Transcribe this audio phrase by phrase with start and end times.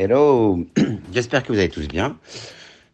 [0.00, 0.64] Hello,
[1.12, 2.16] j'espère que vous allez tous bien.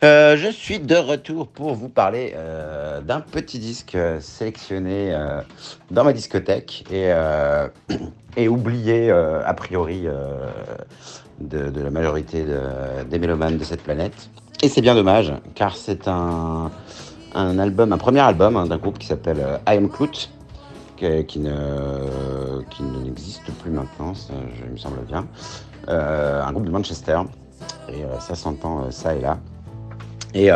[0.02, 5.14] Euh, je suis de retour pour vous parler euh, d'un petit disque euh, sélectionné
[5.90, 7.12] dans ma discothèque et,
[8.48, 10.06] oublié a priori
[11.40, 14.30] de, la majorité de- des mélomanes de cette planète.
[14.62, 16.70] Et c'est bien dommage car c'est un,
[17.34, 20.30] un album, un premier album hein, d'un groupe qui s'appelle I Am Clout,
[20.96, 24.32] qui, qui ne n'existe plus maintenant, ça,
[24.64, 25.26] il me semble bien.
[25.88, 27.20] Euh, un groupe de Manchester
[27.88, 29.38] et euh, ça s'entend euh, ça et là.
[30.36, 30.48] Et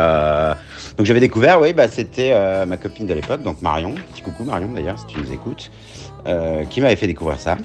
[0.97, 4.73] donc j'avais découvert, oui, bah, c'était ma copine de l'époque, donc Marion, petit coucou Marion
[4.73, 5.71] d'ailleurs, si tu nous écoutes,
[6.69, 7.55] qui m'avait fait découvrir ça.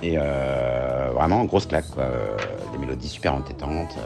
[0.00, 2.04] Et vraiment, grosse claque, quoi.
[2.70, 3.96] Des mélodies super entêtantes.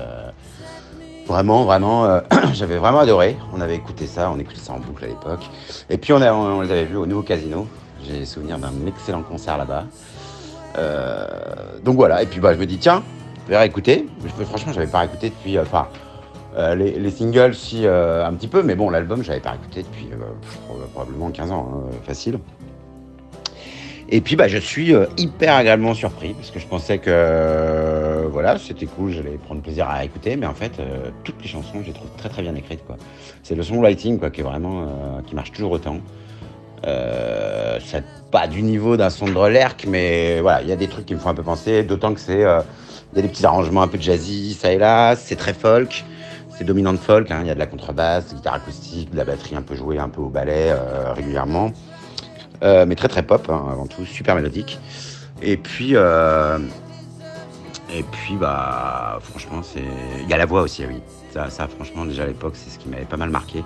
[1.26, 2.22] vraiment, vraiment,
[2.54, 3.36] j'avais vraiment adoré.
[3.52, 5.46] On avait écouté ça, on écoutait ça en boucle à l'époque.
[5.90, 7.68] Et puis on les avait vus au nouveau casino.
[8.08, 9.84] J'ai souvenir d'un excellent concert là-bas.
[10.78, 11.26] Euh,
[11.84, 13.02] donc voilà, et puis bah, je me dis, tiens,
[13.46, 14.06] je vais réécouter.
[14.24, 15.56] Je- Franchement, j'avais pas réécouté depuis.
[15.58, 15.88] euh, Enfin,
[16.56, 20.08] euh, les, les singles, si, un petit peu, mais bon, l'album, j'avais pas écouté depuis
[20.92, 22.38] probablement 15 ans, hein, facile.
[24.12, 28.86] Et puis, bah, je suis hyper agréablement surpris, parce que je pensais que, voilà, c'était
[28.86, 30.72] cool, j'allais prendre plaisir à écouter, mais en fait,
[31.22, 32.82] toutes les chansons, je les trouve très très bien écrites.
[33.44, 34.88] C'est le songwriting, quoi, qui est vraiment,
[35.26, 35.98] qui marche toujours autant.
[36.86, 40.88] Euh, c'est pas du niveau d'un son de Relerque, mais voilà, il y a des
[40.88, 42.60] trucs qui me font un peu penser, d'autant que c'est, euh,
[43.12, 46.04] des petits arrangements un peu jazzy, ça et là, c'est très folk.
[46.56, 47.38] C'est dominant de folk, hein.
[47.40, 49.74] il y a de la contrebasse, de la guitare acoustique, de la batterie un peu
[49.74, 51.72] jouée, un peu au ballet euh, régulièrement.
[52.62, 54.78] Mais très très pop hein, avant tout, super mélodique.
[55.40, 59.62] Et puis, et puis bah, franchement.
[59.74, 61.00] Il y a la voix aussi, oui.
[61.32, 63.64] Ça, ça, franchement, déjà à l'époque, c'est ce qui m'avait pas mal marqué.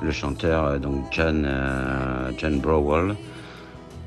[0.00, 3.14] Le chanteur, euh, donc John, euh, Browell.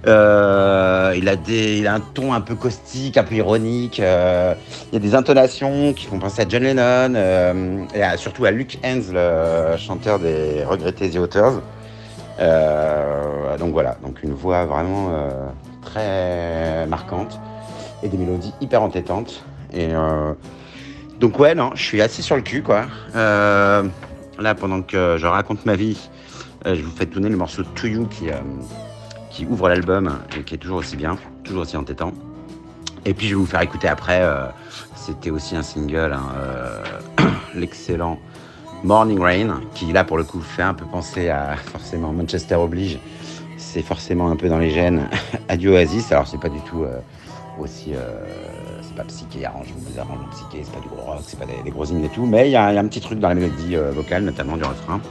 [0.08, 4.00] Euh, il, a des, un ton un peu caustique, un peu ironique.
[4.00, 8.80] il y a des intonations qui font penser à John Lennon et surtout à Luke
[8.84, 11.62] Hens, le chanteur des Regrettés The Authors.
[13.60, 15.12] Donc voilà, donc une voix vraiment
[15.84, 17.40] très marquante
[18.02, 19.44] et des mélodies hyper entêtantes.
[21.20, 22.86] Donc ouais, non, je suis assis sur le cul quoi.
[24.42, 26.10] Là, pendant que je raconte ma vie,
[26.66, 28.40] euh, je vous fais tourner le morceau To You qui, euh,
[29.30, 32.12] qui ouvre l'album et qui est toujours aussi bien, toujours aussi entêtant.
[33.06, 34.48] Et puis je vais vous faire écouter après, euh,
[34.96, 37.26] c'était aussi un single, hein,
[37.56, 38.20] l'excellent
[38.84, 42.98] Morning Rain, qui là pour le coup fait un peu penser à forcément Manchester oblige.
[43.58, 45.08] C'est forcément un peu dans les gènes
[45.60, 46.12] du Oasis.
[46.12, 46.84] Alors c'est pas du tout
[47.60, 48.00] aussi, euh,
[48.82, 51.62] c'est pas psyché, arrangement, des arrangements psyché, c'est pas du gros rock, c'est pas des,
[51.64, 53.76] des gros hymnes et tout, mais il y, a un petit truc dans la mélodie
[53.76, 55.02] euh, vocale, notamment du refrain.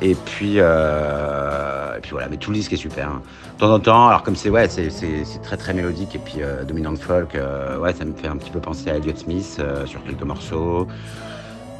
[0.00, 3.08] Et puis, euh, et puis voilà, mais tout le disque est super.
[3.08, 3.22] hein.
[3.54, 4.90] De temps en temps, alors comme c'est ouais, c'est,
[5.42, 8.50] très très mélodique et puis euh, dominant folk, euh, ouais, ça me fait un petit
[8.50, 10.88] peu penser à Elliott Smith sur quelques morceaux.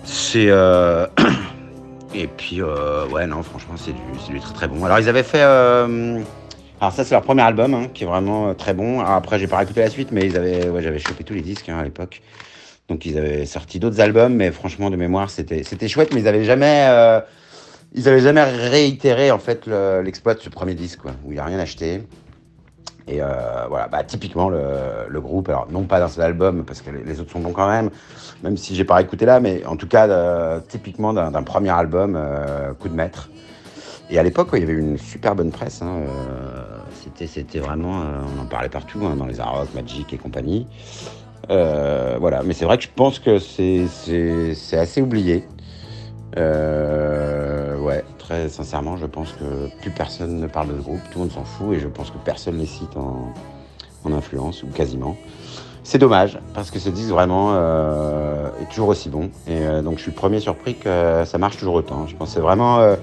[0.04, 0.46] C'est
[2.14, 4.84] et puis ouais non, franchement c'est du, du très très bon.
[4.84, 5.44] Alors ils avaient fait,
[6.80, 9.00] alors ça c'est leur premier album hein, qui est vraiment euh, très bon.
[9.00, 11.40] Alors, après j'ai pas écouté la suite, mais ils avaient, ouais, j'avais chopé tous les
[11.40, 12.20] disques hein, à l'époque.
[12.88, 16.44] Donc ils avaient sorti d'autres albums, mais franchement de mémoire c'était chouette, mais ils avaient
[16.44, 17.20] jamais euh,
[17.94, 21.38] ils avaient jamais réitéré en fait le- l'exploit de ce premier disque quoi, où il
[21.38, 22.02] a rien acheté.
[23.06, 23.26] Et euh,
[23.68, 27.30] voilà, bah, typiquement le, groupe, alors non pas dans cet album parce que les, autres
[27.30, 27.90] sont bons quand même,
[28.42, 32.18] même si j'ai pas écouté là, mais en tout cas typiquement d'un premier album,
[32.80, 33.28] coup de maître.
[34.10, 35.82] Et à l'époque, il y avait une super bonne presse.
[35.82, 36.62] hein, euh,
[37.24, 40.66] c'était, vraiment, euh, on en parlait partout, hein, dans les Arocs, Magic et compagnie.
[41.50, 45.44] Euh, voilà, mais c'est vrai que je pense que c'est, c'est, c'est assez oublié.
[46.36, 51.24] Ouais, très sincèrement, je pense que plus personne ne parle de ce groupe, tout le
[51.24, 53.32] monde s'en fout et je pense que personne les cite en,
[54.04, 55.16] en influence ou quasiment.
[55.82, 60.10] C'est dommage parce que ce disque vraiment est toujours aussi bon et donc je suis
[60.12, 62.06] le premier surpris que ça marche toujours autant.
[62.06, 62.96] Je pensais vraiment, euh,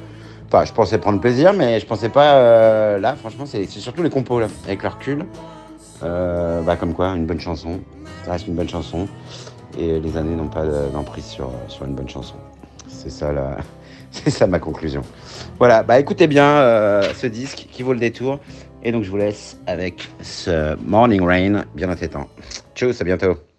[0.66, 3.16] je pensais prendre plaisir, mais je pensais pas euh, là.
[3.16, 5.26] Franchement, c'est surtout les compos là, avec le recul.
[6.04, 7.80] Euh, bah, comme quoi, une bonne chanson,
[8.26, 9.08] ça reste une bonne chanson
[9.78, 12.36] et les années n'ont pas de- d'emprise sur, sur une bonne chanson.
[12.88, 13.58] C'est ça, la...
[14.12, 15.02] c'est ça ma conclusion.
[15.58, 18.40] Voilà, bah écoutez bien euh, ce disque qui vaut le détour.
[18.84, 22.28] Et donc je vous laisse avec ce Morning Rain bien entêtant.
[22.76, 23.51] Tchuss, à bientôt.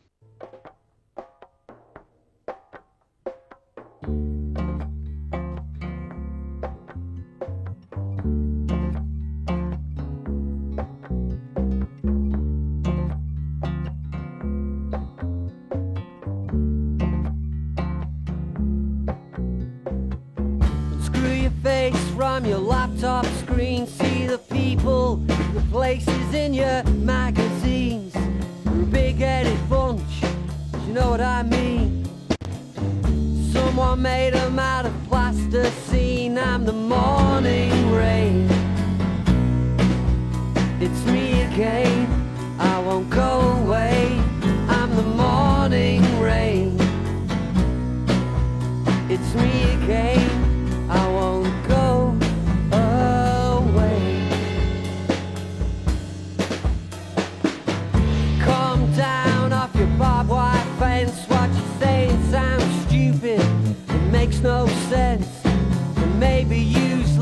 [23.12, 25.16] laptop screen, see the people,
[25.54, 28.14] the places in your magazines.
[28.64, 30.22] You're a big-headed bunch,
[30.86, 32.04] you know what I mean.
[33.52, 36.38] Someone made them out of plasticine.
[36.38, 37.81] I'm the morning.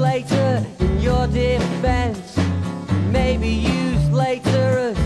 [0.00, 2.34] later in your defense
[3.12, 4.98] maybe used later as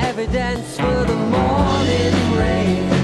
[0.00, 2.97] evidence for the morning rain.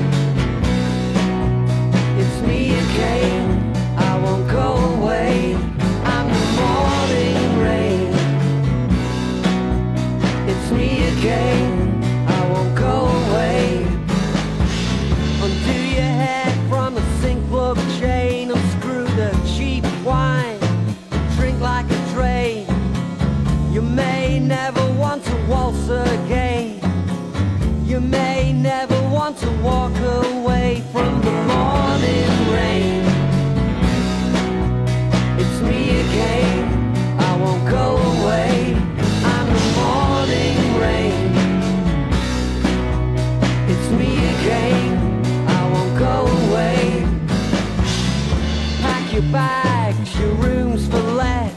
[49.92, 51.52] your room's for let.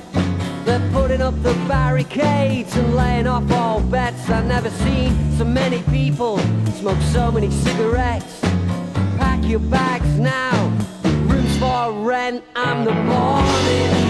[0.66, 4.30] They're putting up the barricades and laying off all bets.
[4.30, 6.38] I've never seen so many people
[6.74, 8.42] smoke so many cigarettes.
[9.18, 10.52] Pack your bags now,
[11.30, 12.44] room's for rent.
[12.56, 14.07] I'm the morning.